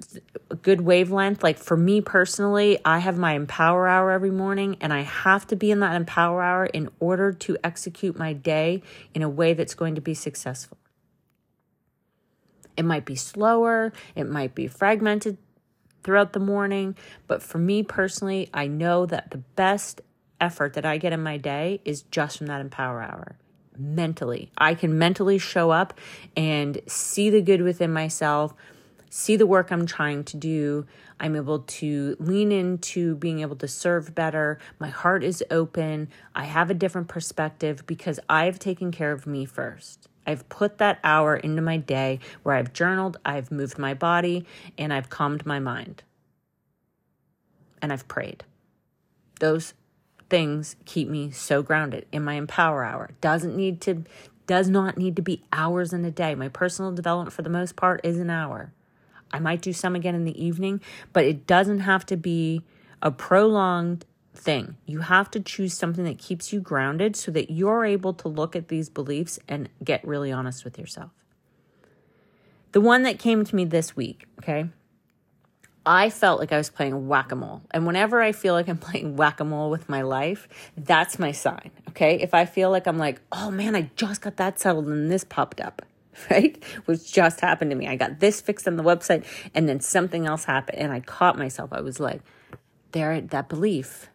[0.62, 5.02] good wavelength, like for me personally, I have my empower hour every morning and I
[5.02, 8.82] have to be in that empower hour in order to execute my day
[9.14, 10.76] in a way that's going to be successful.
[12.80, 15.36] It might be slower, it might be fragmented
[16.02, 20.00] throughout the morning, but for me personally, I know that the best
[20.40, 23.36] effort that I get in my day is just from that empower hour
[23.76, 24.50] mentally.
[24.56, 25.92] I can mentally show up
[26.34, 28.54] and see the good within myself,
[29.10, 30.86] see the work I'm trying to do.
[31.18, 34.58] I'm able to lean into being able to serve better.
[34.78, 36.08] My heart is open.
[36.34, 40.09] I have a different perspective because I've taken care of me first.
[40.26, 44.46] I've put that hour into my day where I've journaled, I've moved my body,
[44.78, 46.02] and I've calmed my mind.
[47.82, 48.44] And I've prayed.
[49.40, 49.74] Those
[50.28, 53.10] things keep me so grounded in my empower hour.
[53.20, 54.04] Doesn't need to
[54.46, 56.34] does not need to be hours in a day.
[56.34, 58.72] My personal development for the most part is an hour.
[59.32, 60.80] I might do some again in the evening,
[61.12, 62.64] but it doesn't have to be
[63.00, 64.04] a prolonged
[64.34, 64.76] thing.
[64.86, 68.54] You have to choose something that keeps you grounded so that you're able to look
[68.54, 71.10] at these beliefs and get really honest with yourself.
[72.72, 74.66] The one that came to me this week, okay?
[75.84, 77.62] I felt like I was playing whack a mole.
[77.72, 81.32] And whenever I feel like I'm playing whack a mole with my life, that's my
[81.32, 82.20] sign, okay?
[82.20, 85.24] If I feel like I'm like, oh man, I just got that settled and this
[85.24, 85.82] popped up,
[86.30, 86.62] right?
[86.84, 87.88] Which just happened to me.
[87.88, 91.36] I got this fixed on the website and then something else happened and I caught
[91.36, 91.72] myself.
[91.72, 92.22] I was like,
[92.92, 94.08] there, that belief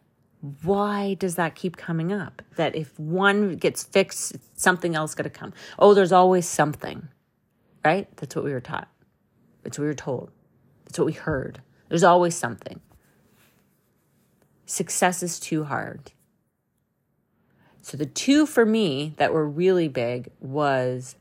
[0.64, 2.42] why does that keep coming up?
[2.56, 5.54] That if one gets fixed, something else got to come.
[5.80, 7.08] Oh, there's always something,
[7.84, 8.08] right?
[8.18, 8.88] That's what we were taught.
[9.64, 10.32] That's what we were told.
[10.86, 11.62] That's what we heard.
[11.90, 12.82] There's always something.
[14.66, 16.12] Success is too hard.
[17.82, 21.16] So the two for me that were really big was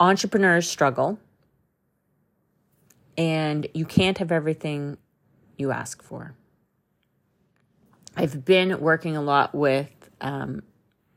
[0.00, 1.18] entrepreneurs struggle
[3.16, 4.98] and you can't have everything
[5.56, 6.34] you ask for.
[8.16, 10.62] I've been working a lot with um,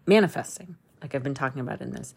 [0.06, 2.14] manifesting, like I've been talking about in this.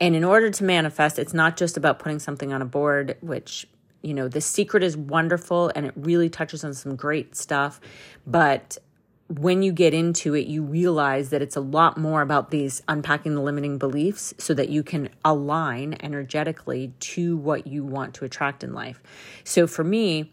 [0.00, 3.66] And in order to manifest, it's not just about putting something on a board, which,
[4.02, 7.80] you know, the secret is wonderful and it really touches on some great stuff.
[8.26, 8.78] But
[9.26, 13.34] when you get into it, you realize that it's a lot more about these unpacking
[13.34, 18.64] the limiting beliefs so that you can align energetically to what you want to attract
[18.64, 19.00] in life.
[19.44, 20.32] So for me,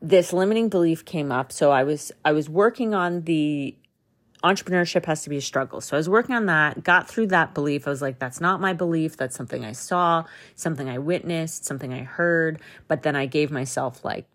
[0.00, 1.52] this limiting belief came up.
[1.52, 3.76] So I was I was working on the
[4.44, 5.80] entrepreneurship has to be a struggle.
[5.80, 7.86] So I was working on that, got through that belief.
[7.86, 9.16] I was like, that's not my belief.
[9.16, 12.60] That's something I saw, something I witnessed, something I heard.
[12.86, 14.26] But then I gave myself like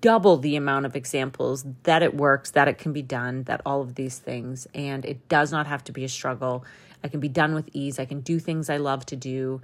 [0.00, 3.82] double the amount of examples that it works, that it can be done, that all
[3.82, 4.66] of these things.
[4.74, 6.64] And it does not have to be a struggle.
[7.04, 7.98] I can be done with ease.
[7.98, 9.60] I can do things I love to do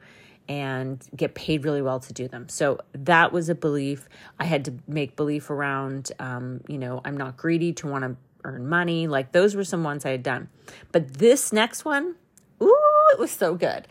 [0.49, 2.49] and get paid really well to do them.
[2.49, 4.09] So that was a belief.
[4.39, 8.17] I had to make belief around, um, you know, I'm not greedy to want to
[8.45, 9.07] earn money.
[9.07, 10.49] Like those were some ones I had done.
[10.93, 12.15] But this next one,
[12.63, 12.75] ooh,
[13.13, 13.87] it was so good.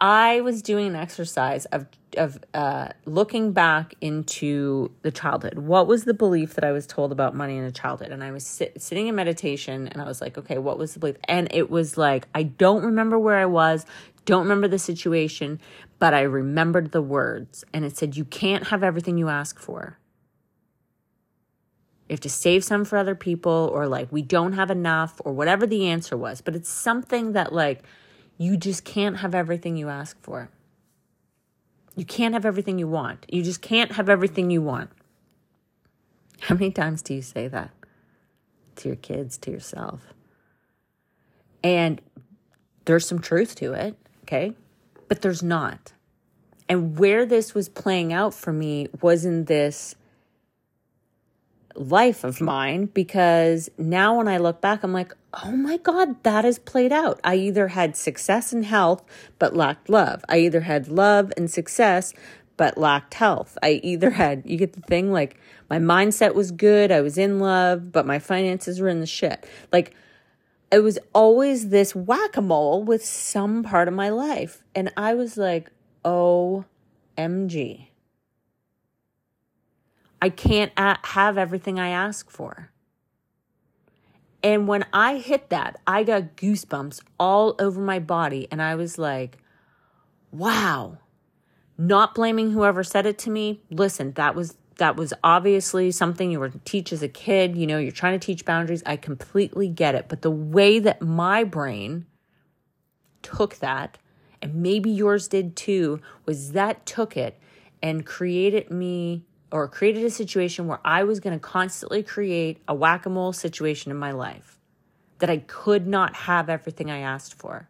[0.00, 1.86] I was doing an exercise of
[2.18, 5.58] of uh, looking back into the childhood.
[5.58, 8.10] What was the belief that I was told about money in a childhood?
[8.10, 11.00] And I was sit, sitting in meditation, and I was like, okay, what was the
[11.00, 11.16] belief?
[11.24, 13.86] And it was like I don't remember where I was,
[14.24, 15.60] don't remember the situation,
[15.98, 19.98] but I remembered the words, and it said, "You can't have everything you ask for."
[22.08, 25.32] You have to save some for other people, or like, we don't have enough, or
[25.32, 26.40] whatever the answer was.
[26.40, 27.84] But it's something that, like,
[28.36, 30.50] you just can't have everything you ask for.
[31.94, 33.24] You can't have everything you want.
[33.28, 34.90] You just can't have everything you want.
[36.40, 37.70] How many times do you say that
[38.76, 40.12] to your kids, to yourself?
[41.62, 42.00] And
[42.84, 44.54] there's some truth to it, okay?
[45.08, 45.92] But there's not.
[46.68, 49.94] And where this was playing out for me was in this
[51.74, 56.44] life of mine because now when I look back, I'm like, oh my God, that
[56.44, 57.20] has played out.
[57.24, 59.02] I either had success and health,
[59.38, 60.24] but lacked love.
[60.28, 62.12] I either had love and success,
[62.56, 63.56] but lacked health.
[63.62, 65.38] I either had, you get the thing, like
[65.70, 69.46] my mindset was good, I was in love, but my finances were in the shit.
[69.72, 69.94] Like,
[70.72, 74.64] it was always this whack a mole with some part of my life.
[74.74, 75.70] And I was like,
[76.02, 77.88] OMG.
[80.22, 82.70] I can't have everything I ask for.
[84.42, 88.48] And when I hit that, I got goosebumps all over my body.
[88.50, 89.38] And I was like,
[90.30, 90.98] wow.
[91.76, 93.60] Not blaming whoever said it to me.
[93.70, 97.56] Listen, that was that was obviously something you were to teach as a kid.
[97.56, 98.82] You know, you're trying to teach boundaries.
[98.86, 100.06] I completely get it.
[100.08, 102.06] But the way that my brain
[103.22, 103.98] took that,
[104.40, 107.38] and maybe yours did too, was that took it
[107.82, 112.74] and created me or created a situation where I was going to constantly create a
[112.74, 114.58] whack a mole situation in my life
[115.18, 117.68] that I could not have everything I asked for.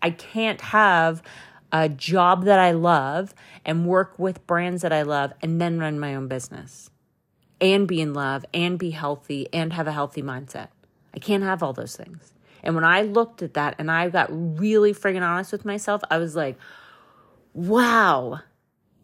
[0.00, 1.22] I can't have
[1.74, 3.34] a job that I love
[3.64, 6.88] and work with brands that I love and then run my own business
[7.60, 10.68] and be in love and be healthy and have a healthy mindset.
[11.14, 12.32] I can't have all those things.
[12.62, 16.18] And when I looked at that and I got really friggin' honest with myself, I
[16.18, 16.56] was like,
[17.54, 18.38] wow.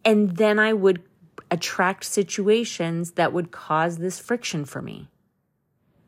[0.05, 1.03] And then I would
[1.51, 5.09] attract situations that would cause this friction for me,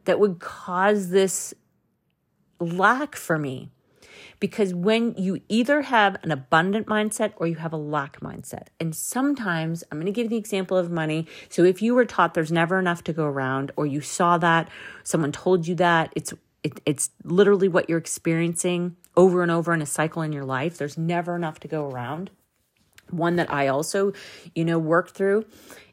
[0.06, 1.54] that would cause this
[2.62, 3.70] lack for me.
[4.44, 8.68] Because when you either have an abundant mindset or you have a lack mindset.
[8.78, 11.28] And sometimes, I'm going to give the example of money.
[11.48, 14.68] So if you were taught there's never enough to go around, or you saw that,
[15.06, 19.82] someone told you that, it's it, it's literally what you're experiencing over and over in
[19.82, 20.78] a cycle in your life.
[20.78, 22.30] There's never enough to go around
[23.14, 24.14] one that I also,
[24.56, 25.46] you know, work through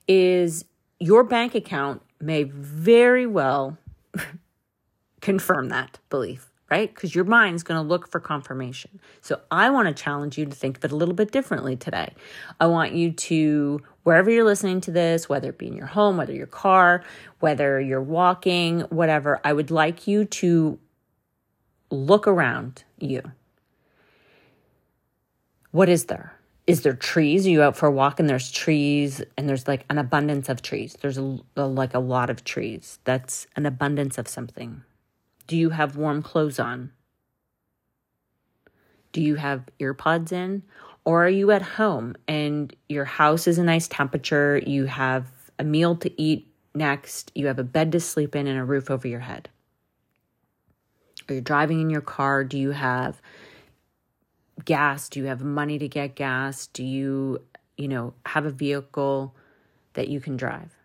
[0.09, 0.65] is
[0.99, 3.79] your bank account may very well
[5.21, 6.95] confirm that belief, right?
[6.95, 9.01] Because your mind's going to look for confirmation.
[9.21, 12.15] So I want to challenge you to think of it a little bit differently today.
[12.61, 16.17] I want you to, wherever you're listening to this, whether it be in your home,
[16.17, 17.03] whether your car,
[17.41, 20.79] whether you're walking, whatever, I would like you to
[21.91, 23.23] look around you.
[25.73, 26.41] What is there?
[26.71, 27.49] is there trees?
[27.49, 30.63] Are you out for a walk and there's trees and there's like an abundance of
[30.63, 30.97] trees?
[31.01, 33.01] There's a, like a lot of trees.
[33.03, 34.85] That's an abundance of something.
[35.51, 36.93] Do you have warm clothes on?
[39.11, 40.63] Do you have earpods in?
[41.05, 44.59] Or are you at home and your house is a nice temperature?
[44.65, 45.27] You have
[45.59, 48.93] a meal to eat next, you have a bed to sleep in, and a roof
[48.93, 49.49] over your head.
[51.29, 52.45] Are you driving in your car?
[52.45, 53.21] Do you have
[54.65, 55.09] gas?
[55.09, 56.69] Do you have money to get gas?
[56.69, 57.43] Do you,
[57.77, 59.35] you know, have a vehicle
[59.95, 60.77] that you can drive?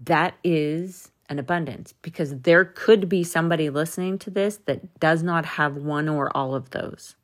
[0.00, 5.44] That is an abundance because there could be somebody listening to this that does not
[5.44, 7.16] have one or all of those.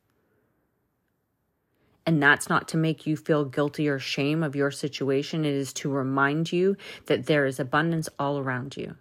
[2.07, 5.45] And that's not to make you feel guilty or shame of your situation.
[5.45, 8.97] It is to remind you that there is abundance all around you,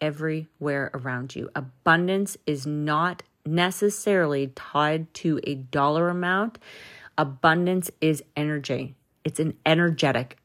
[0.00, 1.50] everywhere around you.
[1.54, 6.58] Abundance is not necessarily tied to a dollar amount.
[7.18, 10.38] Abundance is energy, it's an energetic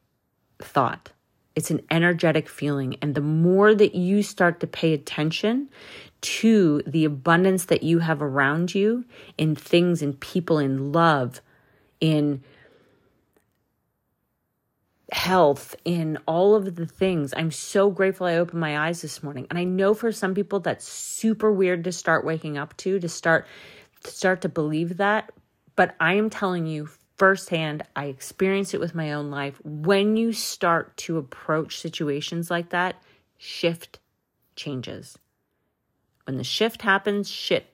[0.60, 1.10] thought.
[1.58, 2.96] It's an energetic feeling.
[3.02, 5.68] And the more that you start to pay attention
[6.20, 9.04] to the abundance that you have around you
[9.36, 11.40] in things, in people, in love,
[12.00, 12.44] in
[15.10, 17.34] health, in all of the things.
[17.36, 19.48] I'm so grateful I opened my eyes this morning.
[19.50, 23.08] And I know for some people that's super weird to start waking up to, to
[23.08, 23.48] start
[24.04, 25.32] to start to believe that,
[25.74, 26.88] but I am telling you
[27.18, 29.60] firsthand, I experienced it with my own life.
[29.64, 33.02] When you start to approach situations like that,
[33.36, 33.98] shift
[34.56, 35.18] changes.
[36.24, 37.66] When the shift happens, shit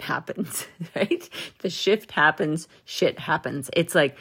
[0.00, 1.28] happens, right?
[1.60, 3.70] The shift happens, shit happens.
[3.74, 4.16] It's like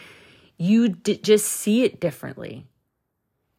[0.57, 2.65] you d- just see it differently.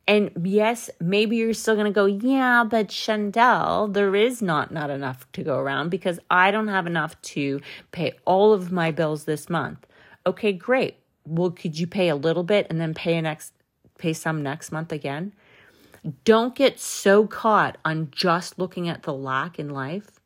[0.07, 4.89] And yes, maybe you're still going to go, yeah, but Shandel, there is not not
[4.89, 7.61] enough to go around because I don't have enough to
[7.93, 9.87] pay all of my bills this month.
[10.27, 10.97] Okay, great.
[11.29, 13.53] Well, could you pay a little bit and then pay next
[13.99, 15.33] pay some next month again?
[16.25, 20.21] Don't get so caught on just looking at the lack in life.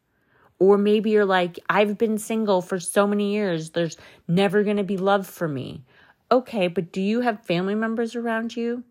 [0.59, 3.97] Or maybe you're like, I've been single for so many years, there's
[4.29, 5.83] never going to be love for me.
[6.31, 8.85] Okay, but do you have family members around you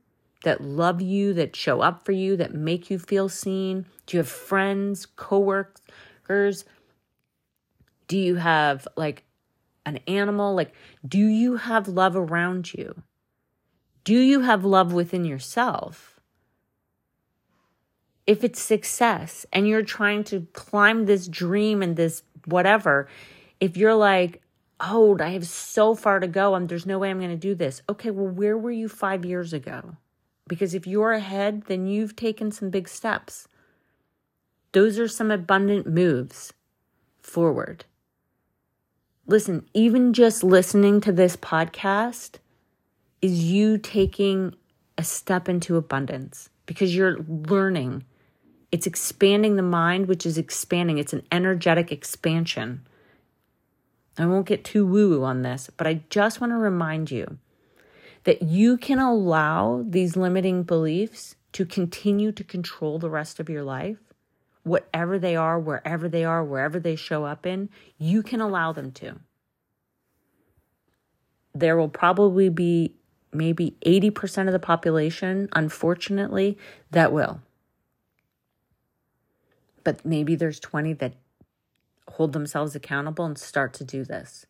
[0.43, 3.85] that love you, that show up for you, that make you feel seen?
[4.05, 6.65] Do you have friends, coworkers?
[8.07, 9.23] Do you have like
[9.85, 10.55] an animal?
[10.55, 10.73] Like,
[11.07, 13.03] do you have love around you?
[14.03, 16.19] Do you have love within yourself?
[18.25, 23.07] If it's success and you're trying to climb this dream and this whatever,
[23.59, 24.41] if you're like,
[24.79, 27.53] oh, I have so far to go, and there's no way I'm going to do
[27.53, 27.81] this.
[27.87, 29.97] Okay, well, where were you five years ago?
[30.47, 33.47] Because if you're ahead, then you've taken some big steps.
[34.71, 36.53] Those are some abundant moves
[37.21, 37.85] forward.
[39.27, 42.37] Listen, even just listening to this podcast
[43.21, 44.55] is you taking
[44.97, 48.03] a step into abundance because you're learning.
[48.71, 50.97] It's expanding the mind, which is expanding.
[50.97, 52.85] It's an energetic expansion.
[54.17, 57.37] I won't get too woo woo on this, but I just want to remind you
[58.23, 63.63] that you can allow these limiting beliefs to continue to control the rest of your
[63.63, 64.10] life,
[64.63, 68.91] whatever they are, wherever they are, wherever they show up in, you can allow them
[68.91, 69.19] to.
[71.53, 72.93] There will probably be
[73.33, 76.57] maybe 80% of the population, unfortunately,
[76.91, 77.41] that will.
[79.83, 81.13] But maybe there's 20 that
[82.07, 84.45] hold themselves accountable and start to do this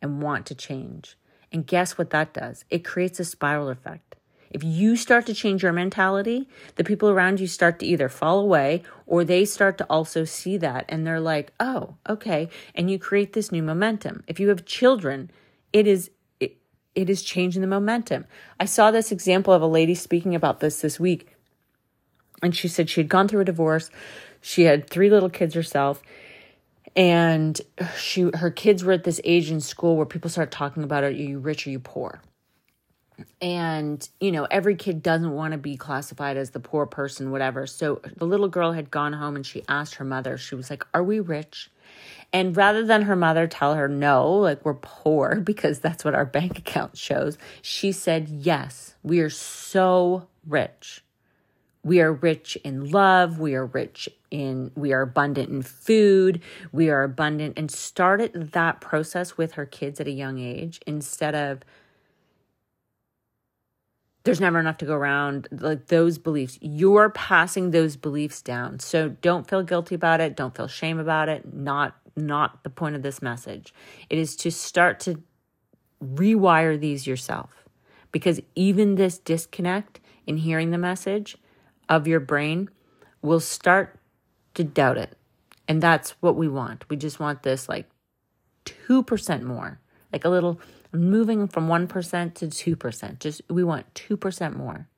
[0.00, 1.16] and want to change.
[1.50, 2.64] And guess what that does?
[2.70, 4.16] It creates a spiral effect.
[4.52, 6.46] If you start to change your mentality,
[6.76, 10.58] the people around you start to either fall away or they start to also see
[10.58, 12.50] that and they're like, oh, okay.
[12.74, 14.22] And you create this new momentum.
[14.26, 15.30] If you have children,
[15.72, 16.58] it is it,
[16.94, 18.26] it is changing the momentum.
[18.60, 21.34] I saw this example of a lady speaking about this this week.
[22.42, 23.88] And she said she had gone through a divorce.
[24.42, 26.02] She had three little kids herself
[26.94, 27.58] and
[27.96, 31.10] she her kids were at this age in school where people start talking about are
[31.10, 32.20] you rich or you poor
[33.40, 37.66] and you know every kid doesn't want to be classified as the poor person whatever
[37.66, 40.84] so the little girl had gone home and she asked her mother she was like
[40.94, 41.70] are we rich
[42.32, 46.26] and rather than her mother tell her no like we're poor because that's what our
[46.26, 51.02] bank account shows she said yes we are so rich
[51.84, 53.40] we are rich in love.
[53.40, 56.40] We are rich in, we are abundant in food.
[56.70, 61.34] We are abundant and started that process with her kids at a young age instead
[61.34, 61.62] of,
[64.24, 65.48] there's never enough to go around.
[65.50, 68.78] Like those beliefs you're passing those beliefs down.
[68.78, 70.36] So don't feel guilty about it.
[70.36, 71.52] Don't feel shame about it.
[71.52, 73.72] Not not the point of this message.
[74.10, 75.22] It is to start to
[76.02, 77.68] rewire these yourself.
[78.10, 81.38] Because even this disconnect in hearing the message
[81.88, 82.68] of your brain
[83.22, 83.98] will start
[84.54, 85.16] to doubt it.
[85.66, 86.88] And that's what we want.
[86.90, 87.88] We just want this like
[88.66, 89.80] 2% more,
[90.12, 90.60] like a little
[90.92, 93.18] moving from 1% to 2%.
[93.18, 94.88] Just we want 2% more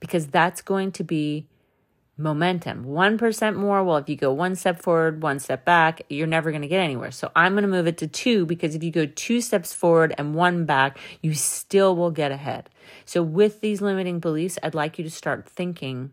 [0.00, 1.46] because that's going to be
[2.18, 2.84] momentum.
[2.84, 6.62] 1% more, well, if you go one step forward, one step back, you're never going
[6.62, 7.10] to get anywhere.
[7.10, 10.14] So I'm going to move it to two because if you go two steps forward
[10.18, 12.68] and one back, you still will get ahead.
[13.04, 16.12] So with these limiting beliefs, I'd like you to start thinking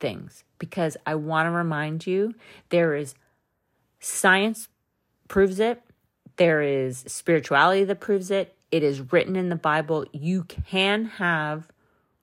[0.00, 2.34] things because I want to remind you
[2.70, 3.14] there is
[4.00, 4.68] science
[5.28, 5.82] proves it,
[6.38, 8.56] there is spirituality that proves it.
[8.72, 10.06] It is written in the Bible.
[10.12, 11.68] You can have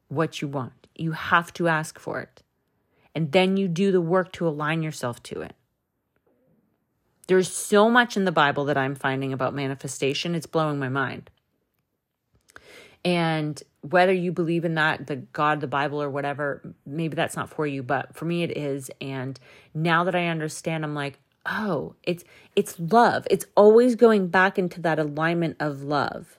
[0.08, 0.88] what you want.
[0.96, 2.42] You have to ask for it
[3.16, 5.56] and then you do the work to align yourself to it.
[7.28, 11.32] There's so much in the Bible that I'm finding about manifestation, it's blowing my mind.
[13.04, 17.50] And whether you believe in that, the God, the Bible, or whatever, maybe that's not
[17.50, 18.92] for you, but for me it is.
[19.00, 19.40] And
[19.74, 22.24] now that I understand, I'm like, oh, it's
[22.56, 23.28] it's love.
[23.30, 26.38] It's always going back into that alignment of love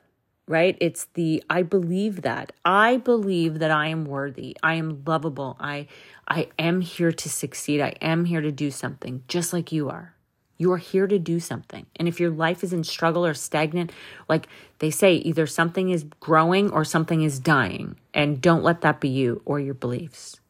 [0.49, 0.77] right?
[0.81, 2.53] It's the I believe that.
[2.65, 4.57] I believe that I am worthy.
[4.63, 5.57] I am lovable.
[5.59, 5.89] I
[6.29, 7.81] I am here to succeed.
[7.81, 10.15] I am here to do something just like you are.
[10.59, 11.87] You are here to do something.
[11.97, 13.93] And if your life is in struggle or stagnant,
[14.29, 14.49] like
[14.79, 17.97] they say, either something is growing or something is dying.
[18.15, 20.41] And don't let that be you or your beliefs.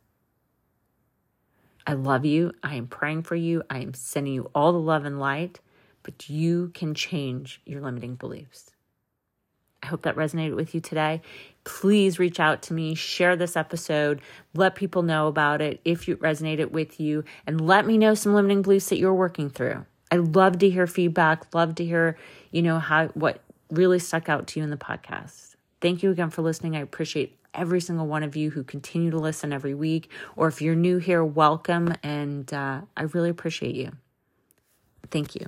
[1.87, 2.53] I love you.
[2.62, 3.62] I am praying for you.
[3.70, 5.61] I am sending you all the love and light.
[6.07, 8.70] but you can change your limiting beliefs.
[9.82, 11.20] I hope that resonated with you today.
[11.64, 14.20] Please reach out to me, share this episode,
[14.55, 18.34] let people know about it if it resonated with you, and let me know some
[18.34, 19.84] limiting beliefs that you're working through.
[20.12, 22.16] I love to hear feedback, love to hear,
[22.53, 25.57] you know, how what really stuck out to you in the podcast.
[25.80, 26.76] Thank you again for listening.
[26.76, 30.11] I appreciate every single one of you who continue to listen every week.
[30.36, 31.94] Or if you're new here, welcome.
[32.03, 33.92] And uh, I really appreciate you.
[35.11, 35.47] Thank you.